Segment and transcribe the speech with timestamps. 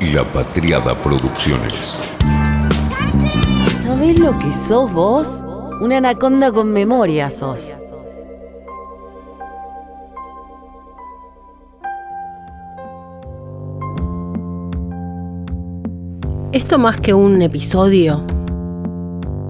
[0.00, 1.98] La Patriada Producciones.
[3.82, 5.42] ¿Sabés lo que sos vos?
[5.80, 7.74] Una anaconda con memoria sos.
[16.52, 18.24] Esto más que un episodio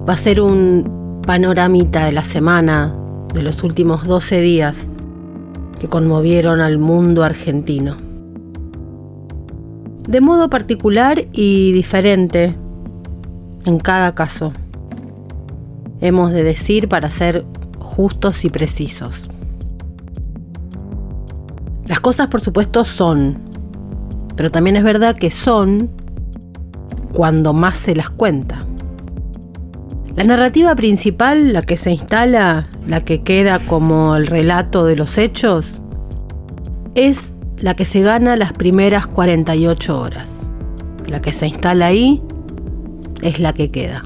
[0.09, 2.95] va a ser un panoramita de la semana,
[3.35, 4.77] de los últimos 12 días
[5.79, 8.08] que conmovieron al mundo argentino.
[10.09, 12.55] De modo particular y diferente
[13.65, 14.51] en cada caso.
[16.01, 17.45] Hemos de decir para ser
[17.77, 19.29] justos y precisos.
[21.85, 23.37] Las cosas por supuesto son,
[24.35, 25.91] pero también es verdad que son
[27.13, 28.65] cuando más se las cuenta.
[30.15, 35.19] La narrativa principal, la que se instala, la que queda como el relato de los
[35.19, 35.83] hechos,
[36.95, 40.47] es la que se gana las primeras 48 horas.
[41.07, 42.21] La que se instala ahí
[43.21, 44.03] es la que queda.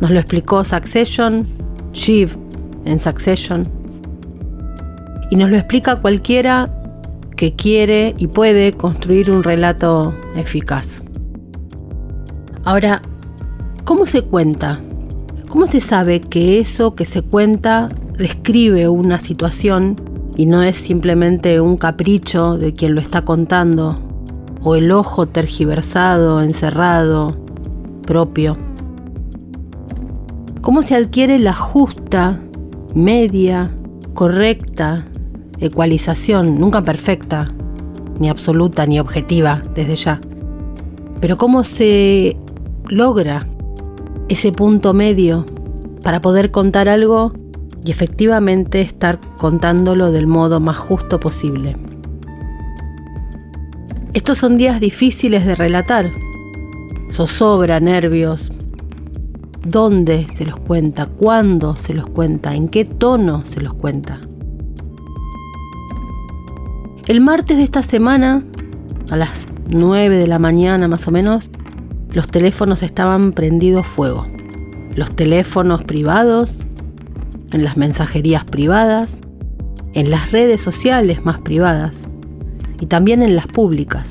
[0.00, 1.46] Nos lo explicó Succession,
[1.92, 2.36] Shiv
[2.84, 3.64] en Succession,
[5.30, 6.74] y nos lo explica cualquiera
[7.36, 11.04] que quiere y puede construir un relato eficaz.
[12.64, 13.02] Ahora,
[13.84, 14.80] ¿cómo se cuenta?
[15.48, 19.96] ¿Cómo se sabe que eso que se cuenta describe una situación
[20.38, 23.98] y no es simplemente un capricho de quien lo está contando
[24.62, 27.36] o el ojo tergiversado, encerrado,
[28.06, 28.56] propio?
[30.60, 32.38] ¿Cómo se adquiere la justa,
[32.94, 33.72] media,
[34.14, 35.06] correcta
[35.58, 37.52] ecualización, nunca perfecta,
[38.20, 40.20] ni absoluta, ni objetiva desde ya?
[41.20, 42.36] Pero ¿cómo se
[42.86, 43.44] logra
[44.28, 45.46] ese punto medio
[46.04, 47.32] para poder contar algo
[47.88, 51.74] y efectivamente estar contándolo del modo más justo posible.
[54.12, 56.10] Estos son días difíciles de relatar.
[57.10, 58.52] Zozobra, nervios.
[59.64, 61.06] ¿Dónde se los cuenta?
[61.06, 62.54] ¿Cuándo se los cuenta?
[62.54, 64.20] ¿En qué tono se los cuenta?
[67.06, 68.44] El martes de esta semana,
[69.08, 71.50] a las 9 de la mañana más o menos,
[72.10, 74.26] los teléfonos estaban prendidos fuego.
[74.94, 76.52] Los teléfonos privados,
[77.52, 79.20] en las mensajerías privadas,
[79.94, 82.08] en las redes sociales más privadas
[82.80, 84.06] y también en las públicas.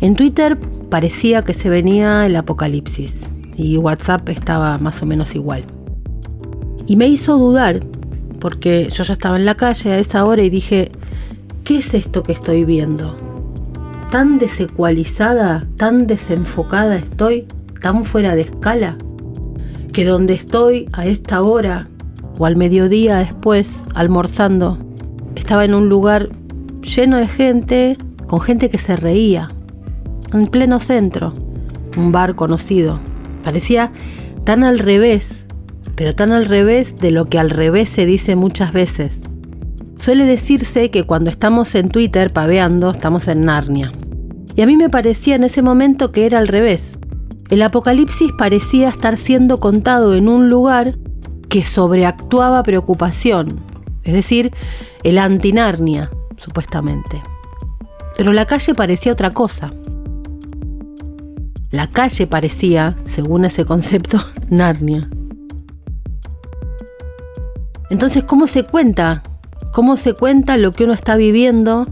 [0.00, 0.58] En Twitter
[0.90, 5.64] parecía que se venía el apocalipsis y WhatsApp estaba más o menos igual.
[6.86, 7.80] Y me hizo dudar,
[8.40, 10.90] porque yo ya estaba en la calle a esa hora y dije,
[11.64, 13.16] ¿qué es esto que estoy viendo?
[14.14, 17.48] tan desecualizada, tan desenfocada estoy,
[17.82, 18.96] tan fuera de escala,
[19.94, 21.88] que donde estoy a esta hora
[22.36, 24.76] o al mediodía después, almorzando,
[25.36, 26.30] estaba en un lugar
[26.82, 27.96] lleno de gente,
[28.26, 29.48] con gente que se reía,
[30.32, 31.32] en pleno centro,
[31.96, 32.98] un bar conocido.
[33.44, 33.92] Parecía
[34.42, 35.46] tan al revés,
[35.94, 39.20] pero tan al revés de lo que al revés se dice muchas veces.
[40.00, 43.92] Suele decirse que cuando estamos en Twitter paveando, estamos en Narnia.
[44.56, 46.93] Y a mí me parecía en ese momento que era al revés.
[47.50, 50.96] El apocalipsis parecía estar siendo contado en un lugar
[51.48, 53.60] que sobreactuaba preocupación,
[54.02, 54.52] es decir,
[55.02, 57.22] el antinarnia, supuestamente.
[58.16, 59.70] Pero la calle parecía otra cosa.
[61.70, 64.18] La calle parecía, según ese concepto,
[64.48, 65.08] Narnia.
[67.90, 69.22] Entonces, ¿cómo se cuenta?
[69.72, 71.86] ¿Cómo se cuenta lo que uno está viviendo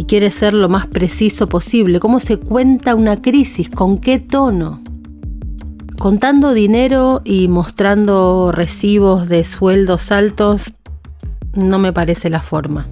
[0.00, 2.00] y quiere ser lo más preciso posible.
[2.00, 3.68] ¿Cómo se cuenta una crisis?
[3.68, 4.80] ¿Con qué tono?
[5.98, 10.72] Contando dinero y mostrando recibos de sueldos altos
[11.52, 12.88] no me parece la forma.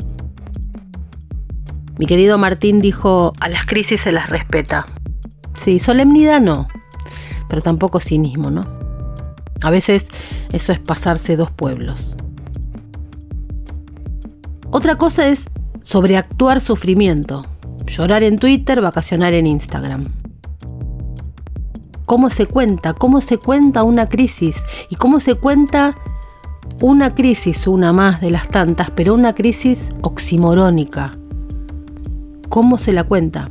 [1.98, 4.84] Mi querido Martín dijo, a las crisis se las respeta.
[5.56, 6.68] Sí, solemnidad no,
[7.48, 8.66] pero tampoco cinismo, ¿no?
[9.62, 10.08] A veces
[10.52, 12.14] eso es pasarse dos pueblos.
[14.70, 15.48] Otra cosa es
[15.88, 17.46] sobreactuar sufrimiento,
[17.86, 20.04] llorar en Twitter, vacacionar en Instagram.
[22.04, 22.92] ¿Cómo se cuenta?
[22.92, 24.62] ¿Cómo se cuenta una crisis?
[24.90, 25.96] ¿Y cómo se cuenta
[26.82, 31.16] una crisis, una más de las tantas, pero una crisis oximorónica?
[32.50, 33.48] ¿Cómo se la cuenta?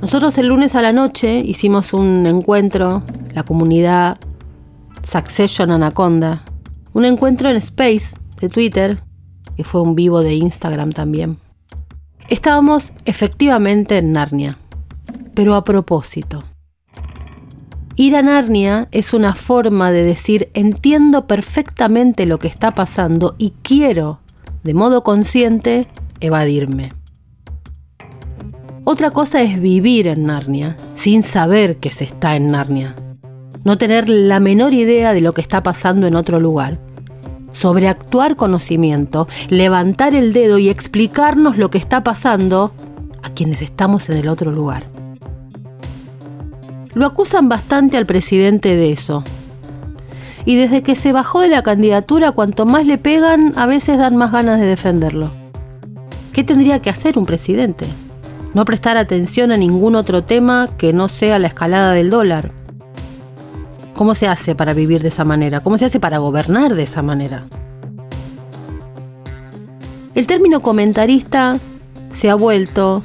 [0.00, 3.02] Nosotros el lunes a la noche hicimos un encuentro,
[3.34, 4.18] la comunidad
[5.02, 6.40] Succession Anaconda,
[6.94, 9.05] un encuentro en Space de Twitter
[9.56, 11.38] que fue un vivo de Instagram también.
[12.28, 14.58] Estábamos efectivamente en Narnia,
[15.34, 16.42] pero a propósito.
[17.94, 23.54] Ir a Narnia es una forma de decir entiendo perfectamente lo que está pasando y
[23.62, 24.20] quiero,
[24.64, 25.88] de modo consciente,
[26.20, 26.90] evadirme.
[28.84, 32.94] Otra cosa es vivir en Narnia sin saber que se está en Narnia.
[33.64, 36.78] No tener la menor idea de lo que está pasando en otro lugar.
[37.58, 42.72] Sobreactuar conocimiento, levantar el dedo y explicarnos lo que está pasando
[43.22, 44.84] a quienes estamos en el otro lugar.
[46.94, 49.24] Lo acusan bastante al presidente de eso.
[50.44, 54.16] Y desde que se bajó de la candidatura, cuanto más le pegan, a veces dan
[54.16, 55.30] más ganas de defenderlo.
[56.32, 57.86] ¿Qué tendría que hacer un presidente?
[58.56, 62.52] no prestar atención a ningún otro tema que no sea la escalada del dólar.
[63.96, 65.60] ¿Cómo se hace para vivir de esa manera?
[65.60, 67.46] ¿Cómo se hace para gobernar de esa manera?
[70.14, 71.56] El término comentarista
[72.10, 73.02] se ha vuelto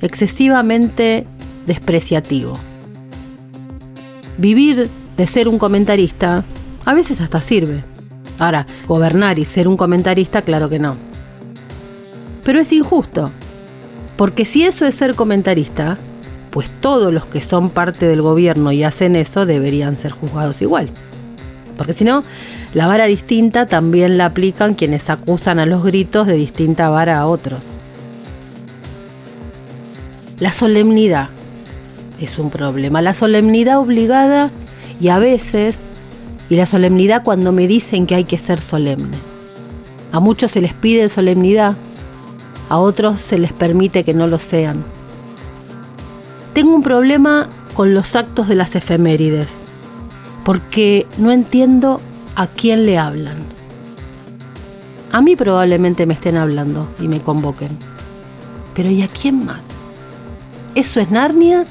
[0.00, 1.26] excesivamente
[1.66, 2.58] despreciativo.
[4.38, 4.88] Vivir
[5.18, 6.44] de ser un comentarista
[6.86, 7.84] a veces hasta sirve.
[8.38, 10.96] Ahora, gobernar y ser un comentarista, claro que no.
[12.44, 13.30] Pero es injusto.
[14.16, 15.98] Porque si eso es ser comentarista,
[16.50, 20.90] pues todos los que son parte del gobierno y hacen eso deberían ser juzgados igual.
[21.76, 22.24] Porque si no,
[22.74, 27.26] la vara distinta también la aplican quienes acusan a los gritos de distinta vara a
[27.26, 27.60] otros.
[30.38, 31.28] La solemnidad
[32.20, 33.00] es un problema.
[33.02, 34.50] La solemnidad obligada
[35.00, 35.76] y a veces,
[36.48, 39.16] y la solemnidad cuando me dicen que hay que ser solemne.
[40.12, 41.76] A muchos se les pide solemnidad
[42.70, 44.84] a otros se les permite que no lo sean.
[46.52, 49.50] Tengo un problema con los actos de las efemérides,
[50.44, 52.00] porque no entiendo
[52.34, 53.38] a quién le hablan.
[55.12, 57.70] A mí probablemente me estén hablando y me convoquen,
[58.74, 59.64] pero ¿y a quién más?
[60.74, 61.66] ¿Eso es Narnia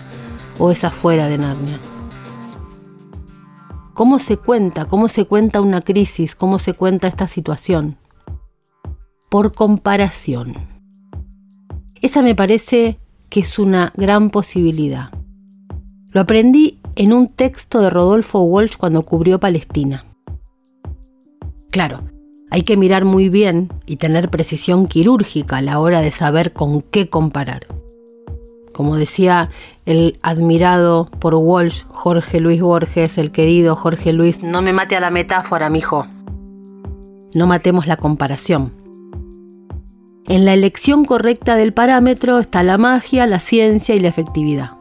[0.58, 1.80] o es afuera de Narnia?
[3.94, 4.86] ¿Cómo se cuenta?
[4.86, 6.36] ¿Cómo se cuenta una crisis?
[6.36, 7.98] ¿Cómo se cuenta esta situación?
[9.30, 10.54] Por comparación.
[12.02, 12.98] Esa me parece
[13.30, 15.10] que es una gran posibilidad.
[16.12, 20.06] Lo aprendí en un texto de Rodolfo Walsh cuando cubrió Palestina.
[21.70, 22.00] Claro,
[22.50, 26.82] hay que mirar muy bien y tener precisión quirúrgica a la hora de saber con
[26.82, 27.68] qué comparar.
[28.74, 29.52] Como decía
[29.86, 35.00] el admirado por Walsh Jorge Luis Borges, el querido Jorge Luis, no me mate a
[35.00, 36.08] la metáfora, mijo.
[37.36, 38.79] No matemos la comparación.
[40.30, 44.74] En la elección correcta del parámetro está la magia, la ciencia y la efectividad.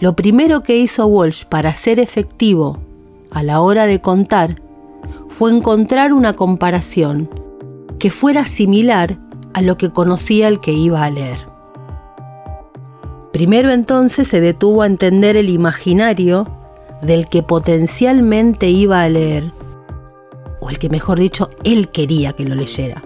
[0.00, 2.82] Lo primero que hizo Walsh para ser efectivo
[3.30, 4.60] a la hora de contar
[5.28, 7.30] fue encontrar una comparación
[8.00, 9.16] que fuera similar
[9.54, 11.38] a lo que conocía el que iba a leer.
[13.32, 16.48] Primero entonces se detuvo a entender el imaginario
[17.00, 19.52] del que potencialmente iba a leer,
[20.58, 23.02] o el que mejor dicho, él quería que lo leyera.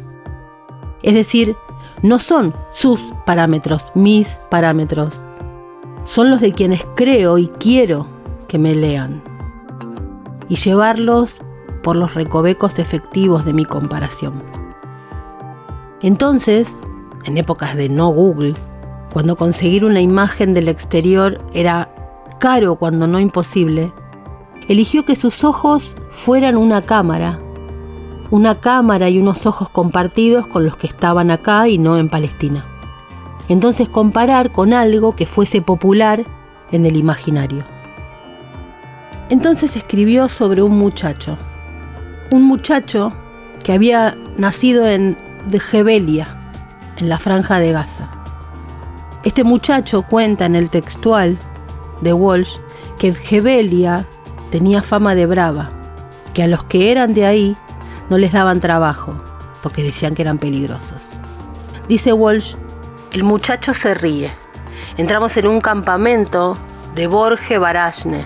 [1.06, 1.56] Es decir,
[2.03, 5.14] no son sus parámetros, mis parámetros.
[6.05, 8.08] Son los de quienes creo y quiero
[8.49, 9.23] que me lean.
[10.49, 11.41] Y llevarlos
[11.85, 14.43] por los recovecos efectivos de mi comparación.
[16.03, 16.69] Entonces,
[17.25, 18.55] en épocas de no Google,
[19.12, 21.88] cuando conseguir una imagen del exterior era
[22.41, 23.93] caro cuando no imposible,
[24.67, 27.38] eligió que sus ojos fueran una cámara
[28.31, 32.67] una cámara y unos ojos compartidos con los que estaban acá y no en Palestina.
[33.49, 36.24] Entonces comparar con algo que fuese popular
[36.72, 37.65] en el imaginario.
[39.29, 41.36] Entonces escribió sobre un muchacho,
[42.32, 43.12] un muchacho
[43.65, 45.17] que había nacido en
[45.48, 46.29] de Gebelia,
[46.96, 48.08] en la franja de Gaza.
[49.22, 51.36] Este muchacho cuenta en el textual
[52.00, 52.56] de Walsh
[52.98, 54.06] que Gebelia
[54.50, 55.70] tenía fama de brava,
[56.34, 57.56] que a los que eran de ahí
[58.08, 59.17] no les daban trabajo
[59.63, 61.03] porque decían que eran peligrosos.
[61.89, 62.55] Dice Walsh,
[63.13, 64.32] el muchacho se ríe.
[64.96, 66.56] Entramos en un campamento
[66.94, 68.25] de Borge Barashne,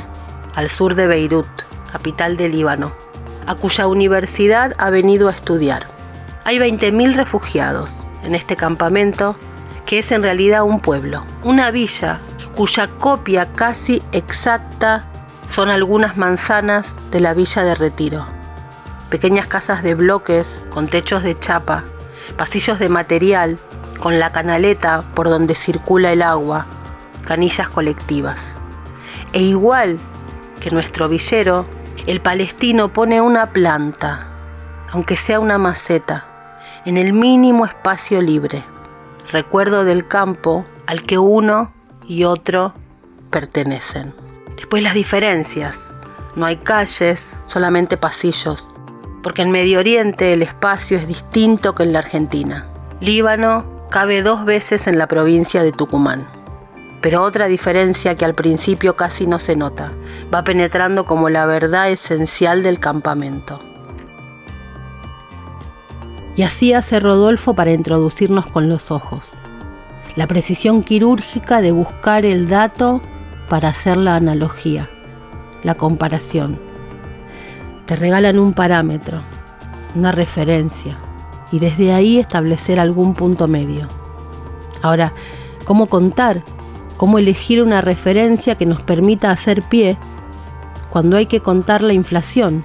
[0.55, 1.47] al sur de Beirut,
[1.93, 2.93] capital del Líbano,
[3.47, 5.87] a cuya universidad ha venido a estudiar.
[6.45, 9.37] Hay 20.000 refugiados en este campamento,
[9.87, 12.21] que es en realidad un pueblo, una villa
[12.55, 15.07] cuya copia casi exacta
[15.49, 18.40] son algunas manzanas de la villa de Retiro
[19.11, 21.85] pequeñas casas de bloques con techos de chapa,
[22.37, 23.59] pasillos de material
[23.99, 26.67] con la canaleta por donde circula el agua,
[27.27, 28.41] canillas colectivas.
[29.33, 29.99] E igual
[30.61, 31.67] que nuestro villero,
[32.07, 34.29] el palestino pone una planta,
[34.91, 36.25] aunque sea una maceta,
[36.87, 38.65] en el mínimo espacio libre,
[39.31, 41.73] recuerdo del campo al que uno
[42.07, 42.75] y otro
[43.31, 44.15] pertenecen.
[44.57, 45.79] Después las diferencias.
[46.37, 48.70] No hay calles, solamente pasillos
[49.23, 52.67] porque en Medio Oriente el espacio es distinto que en la Argentina.
[53.01, 56.27] Líbano, cabe dos veces en la provincia de Tucumán.
[57.01, 59.91] Pero otra diferencia que al principio casi no se nota,
[60.33, 63.59] va penetrando como la verdad esencial del campamento.
[66.37, 69.33] Y así hace Rodolfo para introducirnos con los ojos.
[70.17, 73.01] La precisión quirúrgica de buscar el dato
[73.49, 74.91] para hacer la analogía,
[75.63, 76.70] la comparación.
[77.91, 79.19] Te regalan un parámetro,
[79.97, 80.97] una referencia,
[81.51, 83.89] y desde ahí establecer algún punto medio.
[84.81, 85.13] Ahora,
[85.65, 86.45] ¿cómo contar?
[86.97, 89.99] ¿Cómo elegir una referencia que nos permita hacer pie
[90.91, 92.65] cuando hay que contar la inflación?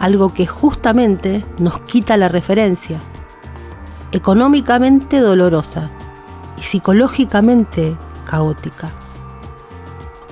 [0.00, 2.98] Algo que justamente nos quita la referencia.
[4.10, 5.88] Económicamente dolorosa
[6.56, 7.96] y psicológicamente
[8.28, 8.90] caótica.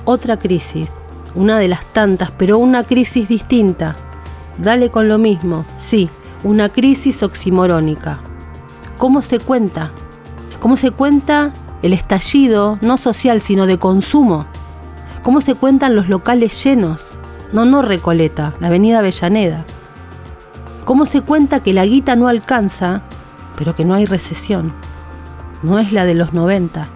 [0.04, 0.90] Otra crisis,
[1.36, 3.94] una de las tantas, pero una crisis distinta.
[4.58, 6.08] Dale con lo mismo, sí,
[6.42, 8.18] una crisis oximorónica.
[8.98, 9.90] ¿Cómo se cuenta?
[10.60, 14.46] ¿Cómo se cuenta el estallido, no social, sino de consumo?
[15.22, 17.06] ¿Cómo se cuentan los locales llenos?
[17.52, 19.64] No, no Recoleta, la avenida Avellaneda.
[20.84, 23.02] ¿Cómo se cuenta que la guita no alcanza,
[23.56, 24.72] pero que no hay recesión?
[25.62, 26.86] No es la de los 90.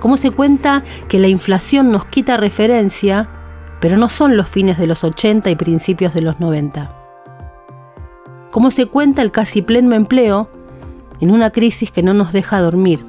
[0.00, 3.28] ¿Cómo se cuenta que la inflación nos quita referencia,
[3.80, 6.96] pero no son los fines de los 80 y principios de los 90?
[8.56, 10.48] cómo se cuenta el casi pleno empleo
[11.20, 13.04] en una crisis que no nos deja dormir,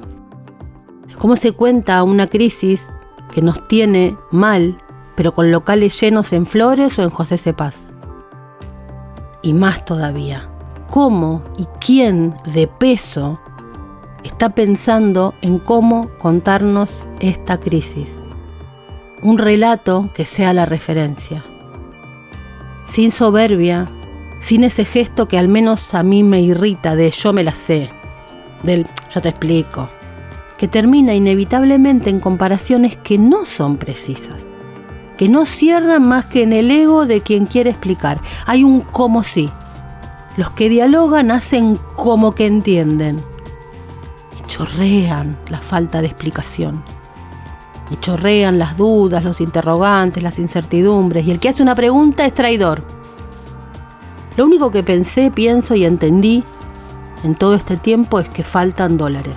[1.16, 2.86] cómo se cuenta una crisis
[3.32, 4.76] que nos tiene mal,
[5.16, 7.88] pero con locales llenos en Flores o en José Cepaz.
[9.40, 10.50] Y más todavía,
[10.90, 13.40] cómo y quién de peso
[14.24, 18.20] está pensando en cómo contarnos esta crisis.
[19.20, 21.44] Un relato que sea la referencia.
[22.84, 23.90] Sin soberbia,
[24.40, 27.90] sin ese gesto que al menos a mí me irrita de yo me la sé,
[28.62, 29.88] del yo te explico,
[30.56, 34.46] que termina inevitablemente en comparaciones que no son precisas,
[35.16, 38.20] que no cierran más que en el ego de quien quiere explicar.
[38.46, 39.50] Hay un como sí.
[40.36, 43.20] Los que dialogan hacen como que entienden
[44.38, 46.84] y chorrean la falta de explicación.
[47.90, 51.26] Y chorrean las dudas, los interrogantes, las incertidumbres.
[51.26, 52.82] Y el que hace una pregunta es traidor
[54.38, 56.44] lo único que pensé, pienso y entendí
[57.24, 59.34] en todo este tiempo es que faltan dólares.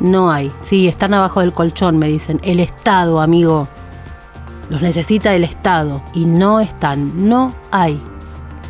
[0.00, 0.50] No hay.
[0.62, 2.40] Sí, están abajo del colchón, me dicen.
[2.42, 3.68] El Estado, amigo.
[4.70, 6.02] Los necesita el Estado.
[6.14, 7.28] Y no están.
[7.28, 8.00] No hay.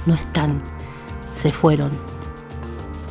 [0.05, 0.61] No están.
[1.41, 1.93] Se fueron.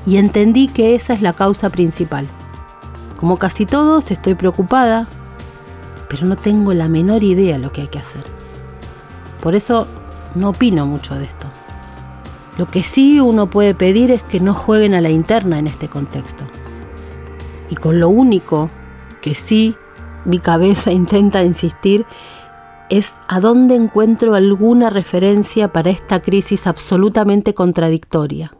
[0.06, 2.28] Y entendí que esa es la causa principal.
[3.16, 5.08] Como casi todos, estoy preocupada,
[6.14, 8.22] pero no tengo la menor idea de lo que hay que hacer.
[9.42, 9.88] Por eso
[10.36, 11.48] no opino mucho de esto.
[12.60, 15.88] Lo que sí uno puede pedir es que no jueguen a la interna en este
[15.88, 16.44] contexto.
[17.72, 18.70] Y con lo único
[19.24, 19.76] que sí
[20.24, 22.06] mi cabeza intenta insistir
[22.92, 28.54] es a dónde encuentro alguna referencia para esta crisis absolutamente contradictoria.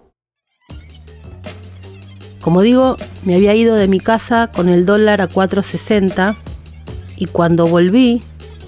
[2.42, 6.53] Como digo, me había ido de mi casa con el dólar a 4.60
[7.24, 8.22] y cuando volví,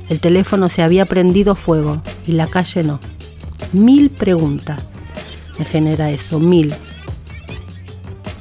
[0.08, 3.02] el teléfono se había prendido fuego y la calle no.
[3.74, 4.92] Mil preguntas
[5.60, 6.74] me genera eso, mil.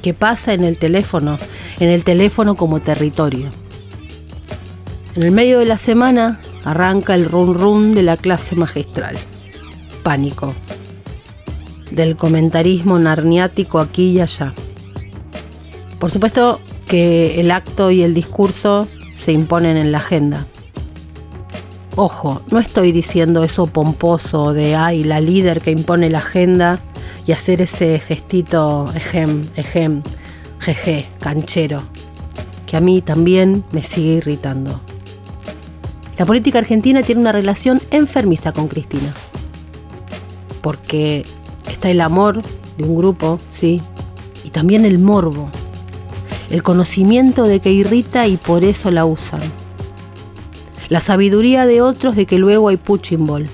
[0.01, 1.37] ¿Qué pasa en el teléfono?
[1.81, 3.47] En el teléfono como territorio.
[5.15, 9.17] En el medio de la semana arranca el run run de la clase magistral.
[10.01, 10.55] Pánico.
[11.91, 14.53] Del comentarismo narniático aquí y allá.
[15.99, 20.45] Por supuesto que el acto y el discurso se imponen en la agenda.
[21.95, 26.81] Ojo, no estoy diciendo eso pomposo de ay, la líder que impone la agenda
[27.25, 30.03] y hacer ese gestito ejem, ejem,
[30.59, 31.83] jeje, canchero,
[32.67, 34.81] que a mí también me sigue irritando.
[36.17, 39.13] La política argentina tiene una relación enfermiza con Cristina,
[40.61, 41.25] porque
[41.69, 42.41] está el amor
[42.77, 43.81] de un grupo, sí,
[44.43, 45.49] y también el morbo,
[46.49, 49.51] el conocimiento de que irrita y por eso la usan,
[50.89, 53.49] la sabiduría de otros de que luego hay puchimbol.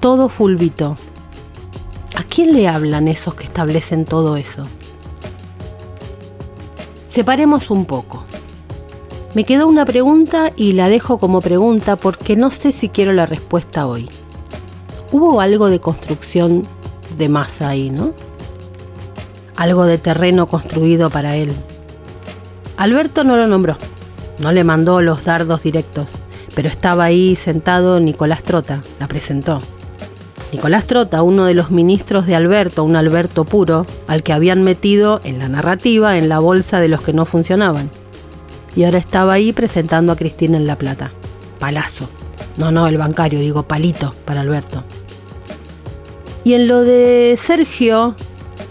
[0.00, 0.96] Todo fulvito,
[2.16, 4.68] ¿A quién le hablan esos que establecen todo eso?
[7.08, 8.22] Separemos un poco.
[9.34, 13.26] Me quedó una pregunta y la dejo como pregunta porque no sé si quiero la
[13.26, 14.08] respuesta hoy.
[15.10, 16.68] Hubo algo de construcción
[17.18, 18.12] de masa ahí, ¿no?
[19.56, 21.52] Algo de terreno construido para él.
[22.76, 23.76] Alberto no lo nombró,
[24.38, 26.10] no le mandó los dardos directos,
[26.54, 29.60] pero estaba ahí sentado Nicolás Trota, la presentó.
[30.52, 35.20] Nicolás Trota, uno de los ministros de Alberto, un Alberto puro, al que habían metido
[35.24, 37.90] en la narrativa en la bolsa de los que no funcionaban.
[38.76, 41.10] Y ahora estaba ahí presentando a Cristina en La Plata.
[41.58, 42.08] Palazo.
[42.56, 44.84] No, no, el bancario, digo palito para Alberto.
[46.44, 48.14] Y en lo de Sergio,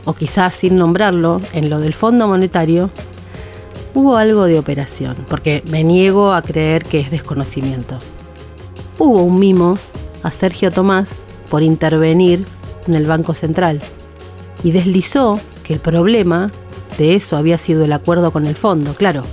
[0.05, 2.89] o quizás sin nombrarlo, en lo del Fondo Monetario,
[3.93, 7.99] hubo algo de operación, porque me niego a creer que es desconocimiento.
[8.99, 9.77] Hubo un mimo
[10.23, 11.09] a Sergio Tomás
[11.49, 12.45] por intervenir
[12.87, 13.81] en el Banco Central
[14.63, 16.51] y deslizó que el problema
[16.97, 19.23] de eso había sido el acuerdo con el fondo, claro.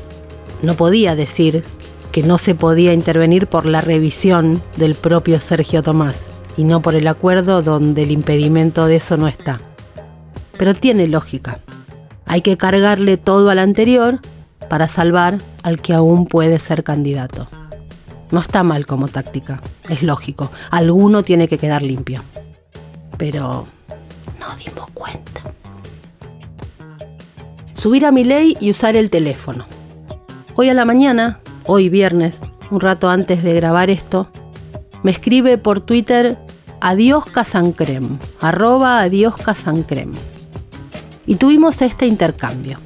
[0.62, 1.64] No podía decir
[2.12, 6.94] que no se podía intervenir por la revisión del propio Sergio Tomás y no por
[6.94, 9.58] el acuerdo donde el impedimento de eso no está.
[10.60, 11.58] Pero tiene lógica.
[12.26, 14.20] Hay que cargarle todo al anterior
[14.68, 17.48] para salvar al que aún puede ser candidato.
[18.30, 20.50] No está mal como táctica, es lógico.
[20.70, 22.22] Alguno tiene que quedar limpio.
[23.16, 23.68] Pero
[24.38, 25.40] no dimos cuenta.
[27.74, 29.64] Subir a mi ley y usar el teléfono.
[30.56, 32.38] Hoy a la mañana, hoy viernes,
[32.70, 34.28] un rato antes de grabar esto,
[35.02, 36.36] me escribe por Twitter
[36.82, 40.12] Adiós Casancrem, arroba Adiós Casancrem.
[41.30, 42.80] Y tuvimos este intercambio.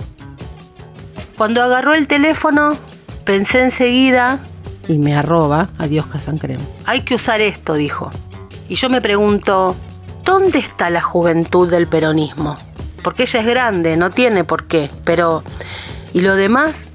[1.39, 2.77] Cuando agarró el teléfono,
[3.25, 4.41] pensé enseguida
[4.87, 6.61] y me arroba Adiós Casancrem.
[6.85, 8.13] Hay que usar esto, dijo.
[8.69, 9.75] Y yo me pregunto,
[10.27, 12.59] ¿dónde está la juventud del peronismo?
[13.03, 15.43] Porque ella es grande, no tiene por qué, pero
[16.13, 16.93] ¿y lo demás?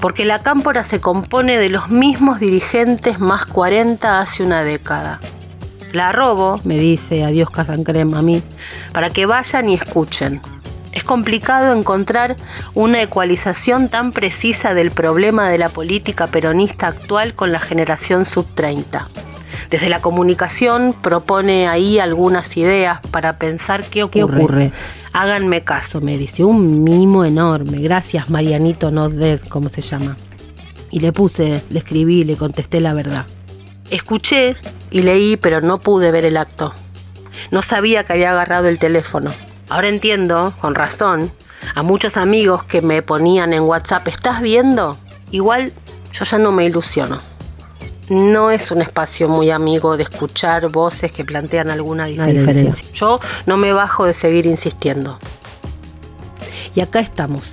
[0.00, 5.20] Porque la cámpora se compone de los mismos dirigentes más 40 hace una década.
[5.92, 8.42] La arrobo, me dice Adiós Casancrem a mí,
[8.92, 10.42] para que vayan y escuchen.
[10.92, 12.36] Es complicado encontrar
[12.74, 19.08] una ecualización tan precisa del problema de la política peronista actual con la generación sub-30.
[19.70, 24.70] Desde la comunicación propone ahí algunas ideas para pensar qué ocurre.
[25.14, 27.80] Háganme caso, me dice, un mimo enorme.
[27.80, 30.16] Gracias, Marianito Noded, como se llama.
[30.90, 33.26] Y le puse, le escribí, le contesté la verdad.
[33.90, 34.56] Escuché
[34.90, 36.74] y leí, pero no pude ver el acto.
[37.50, 39.32] No sabía que había agarrado el teléfono.
[39.72, 41.32] Ahora entiendo, con razón,
[41.74, 44.98] a muchos amigos que me ponían en WhatsApp, ¿estás viendo?
[45.30, 45.72] Igual
[46.12, 47.20] yo ya no me ilusiono.
[48.10, 52.76] No es un espacio muy amigo de escuchar voces que plantean alguna diferencia.
[52.92, 55.18] Yo no me bajo de seguir insistiendo.
[56.74, 57.44] Y acá estamos.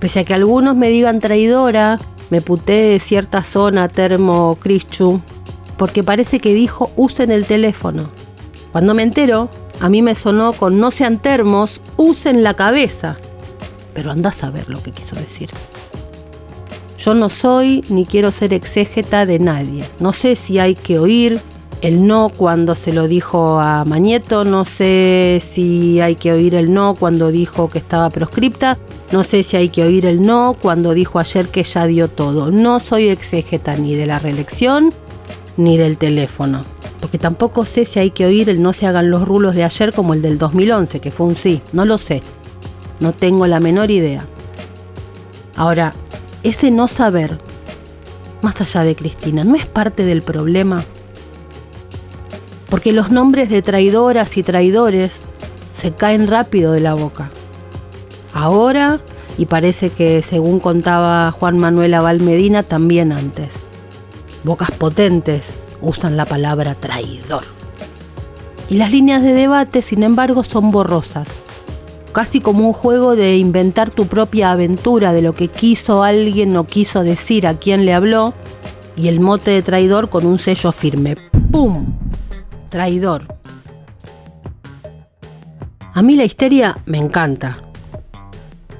[0.00, 5.20] Pese a que algunos me digan traidora, me puté cierta zona termo Cristu,
[5.76, 8.08] porque parece que dijo usen el teléfono.
[8.72, 9.50] Cuando me entero,
[9.84, 13.18] a mí me sonó con no sean termos, usen la cabeza.
[13.92, 15.50] Pero andás a ver lo que quiso decir.
[16.96, 19.86] Yo no soy ni quiero ser exégeta de nadie.
[20.00, 21.42] No sé si hay que oír
[21.82, 26.72] el no cuando se lo dijo a Mañeto, no sé si hay que oír el
[26.72, 28.78] no cuando dijo que estaba proscripta,
[29.12, 32.50] no sé si hay que oír el no cuando dijo ayer que ya dio todo.
[32.50, 34.94] No soy exégeta ni de la reelección
[35.58, 36.73] ni del teléfono
[37.14, 39.92] porque tampoco sé si hay que oír el no se hagan los rulos de ayer
[39.92, 42.22] como el del 2011, que fue un sí, no lo sé,
[42.98, 44.26] no tengo la menor idea.
[45.54, 45.94] Ahora,
[46.42, 47.38] ese no saber,
[48.42, 50.86] más allá de Cristina, ¿no es parte del problema?
[52.68, 55.12] Porque los nombres de traidoras y traidores
[55.72, 57.30] se caen rápido de la boca.
[58.32, 58.98] Ahora,
[59.38, 63.52] y parece que según contaba Juan Manuel Aval Medina, también antes.
[64.42, 67.44] Bocas potentes usan la palabra traidor.
[68.68, 71.28] Y las líneas de debate, sin embargo, son borrosas,
[72.12, 76.64] casi como un juego de inventar tu propia aventura de lo que quiso alguien o
[76.64, 78.32] quiso decir a quien le habló,
[78.96, 81.16] y el mote de traidor con un sello firme.
[81.50, 81.86] ¡Pum!
[82.70, 83.26] Traidor.
[85.92, 87.58] A mí la histeria me encanta.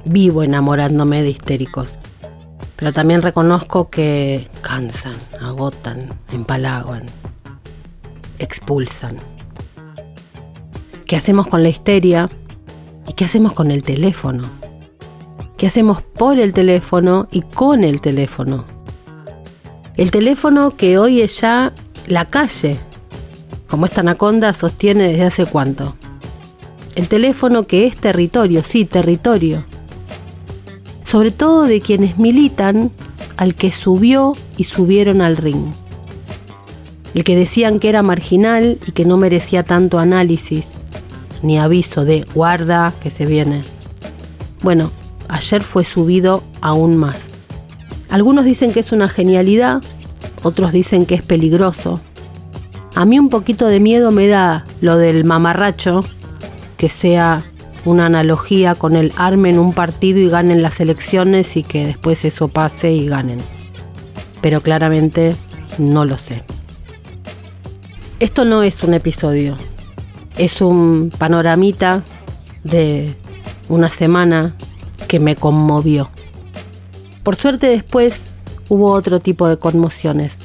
[0.05, 1.99] Vivo enamorándome de histéricos
[2.77, 7.05] pero también reconozco que cansan, agotan, empalagan,
[8.39, 9.17] expulsan.
[11.07, 12.29] ¿Qué hacemos con la histeria?
[13.07, 14.45] ¿Y qué hacemos con el teléfono?
[15.57, 18.65] ¿Qué hacemos por el teléfono y con el teléfono?
[19.97, 21.73] El teléfono que hoy es ya
[22.09, 22.79] la calle,
[23.69, 25.95] como esta anaconda sostiene desde hace cuánto.
[26.97, 29.65] El teléfono que es territorio, sí, territorio
[31.15, 32.91] sobre todo de quienes militan
[33.37, 35.67] al que subió y subieron al ring.
[37.15, 40.71] El que decían que era marginal y que no merecía tanto análisis,
[41.41, 43.63] ni aviso de guarda que se viene.
[44.61, 44.91] Bueno,
[45.29, 47.27] ayer fue subido aún más.
[48.09, 49.85] Algunos dicen que es una genialidad,
[50.43, 52.01] otros dicen que es peligroso.
[52.97, 56.05] A mí un poquito de miedo me da lo del mamarracho,
[56.77, 57.45] que sea
[57.85, 62.49] una analogía con el armen un partido y ganen las elecciones y que después eso
[62.49, 63.39] pase y ganen.
[64.41, 65.37] Pero claramente
[65.79, 66.45] no lo sé.
[68.21, 69.57] Esto no es un episodio,
[70.37, 72.05] es un panoramita
[72.63, 73.17] de
[73.69, 74.55] una semana
[75.09, 76.11] que me conmovió.
[77.23, 78.23] Por suerte después
[78.69, 80.39] hubo otro tipo de conmociones.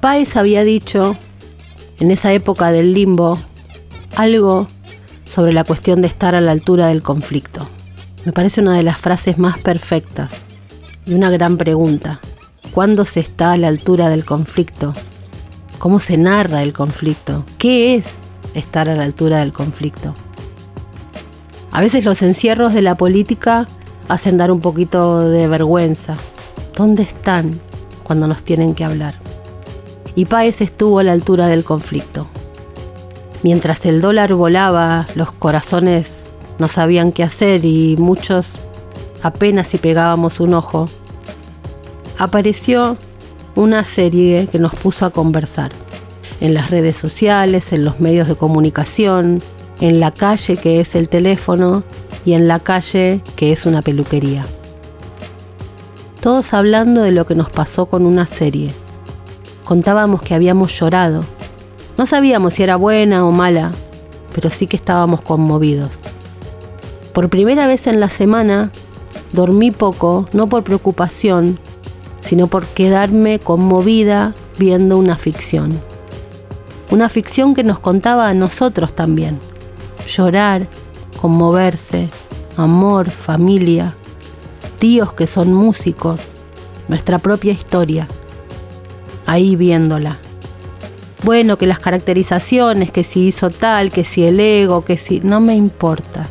[0.00, 1.16] Páez había dicho,
[2.00, 3.38] en esa época del limbo,
[4.16, 4.68] algo
[5.24, 7.68] sobre la cuestión de estar a la altura del conflicto.
[8.24, 10.32] Me parece una de las frases más perfectas
[11.04, 12.20] y una gran pregunta.
[12.72, 14.94] ¿Cuándo se está a la altura del conflicto?
[15.78, 17.44] ¿Cómo se narra el conflicto?
[17.58, 18.06] ¿Qué es
[18.54, 20.14] estar a la altura del conflicto?
[21.72, 23.66] A veces los encierros de la política
[24.08, 26.16] hacen dar un poquito de vergüenza.
[26.76, 27.60] ¿Dónde están
[28.04, 29.14] cuando nos tienen que hablar?
[30.14, 32.28] Y Páez estuvo a la altura del conflicto.
[33.42, 38.60] Mientras el dólar volaba, los corazones no sabían qué hacer y muchos
[39.22, 40.88] apenas si pegábamos un ojo,
[42.18, 42.96] apareció
[43.56, 45.72] una serie que nos puso a conversar.
[46.40, 49.40] En las redes sociales, en los medios de comunicación,
[49.80, 51.82] en la calle que es el teléfono
[52.24, 54.46] y en la calle que es una peluquería.
[56.20, 58.70] Todos hablando de lo que nos pasó con una serie.
[59.64, 61.24] Contábamos que habíamos llorado,
[61.98, 63.72] no sabíamos si era buena o mala,
[64.34, 65.98] pero sí que estábamos conmovidos.
[67.12, 68.72] Por primera vez en la semana,
[69.32, 71.58] dormí poco, no por preocupación,
[72.22, 75.80] sino por quedarme conmovida viendo una ficción.
[76.90, 79.38] Una ficción que nos contaba a nosotros también.
[80.06, 80.68] Llorar,
[81.20, 82.08] conmoverse,
[82.56, 83.94] amor, familia,
[84.78, 86.20] tíos que son músicos,
[86.88, 88.08] nuestra propia historia.
[89.26, 90.18] Ahí viéndola
[91.22, 95.20] bueno, que las caracterizaciones, que si hizo tal, que si el ego, que si...
[95.20, 96.28] No me importa.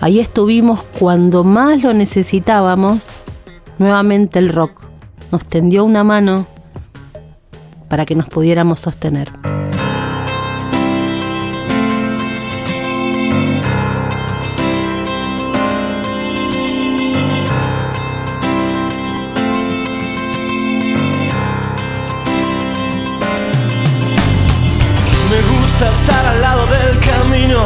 [0.00, 3.04] Ahí estuvimos cuando más lo necesitábamos,
[3.78, 4.80] nuevamente el rock
[5.30, 6.46] nos tendió una mano
[7.88, 9.30] para que nos pudiéramos sostener.
[25.90, 27.62] Estar al lado del camino,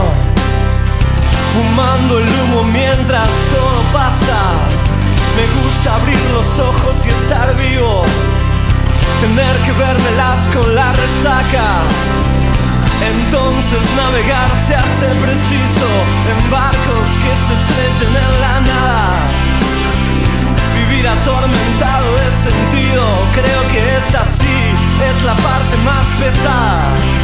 [1.53, 4.41] fumando el humo mientras todo pasa.
[5.37, 8.05] Me gusta abrir los ojos y estar vivo,
[9.21, 11.83] tener que vermelas con la resaca.
[13.03, 15.89] Entonces navegar se hace preciso
[16.31, 19.45] en barcos que se estrechen en la nada.
[20.75, 24.57] Vivir atormentado de sentido, creo que esta sí
[25.09, 27.24] es la parte más pesada.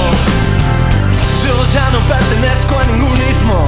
[1.73, 3.65] Ya no pertenezco a ningún ismo.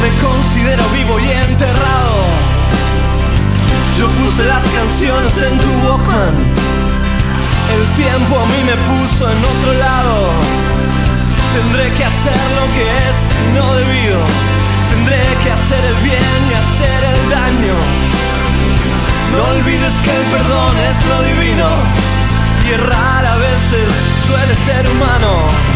[0.00, 2.22] Me considero vivo y enterrado.
[3.98, 6.34] Yo puse las canciones en tu Walkman.
[7.74, 10.30] El tiempo a mí me puso en otro lado.
[11.52, 13.18] Tendré que hacer lo que es
[13.54, 14.20] no debido.
[14.90, 17.76] Tendré que hacer el bien y hacer el daño.
[19.32, 21.68] No olvides que el perdón es lo divino.
[22.64, 23.88] Y errar a veces
[24.28, 25.75] suele ser humano.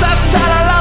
[0.00, 0.77] Me gusta estar al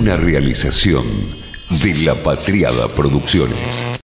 [0.00, 1.04] una realización
[1.68, 3.98] de La Patriada Producciones.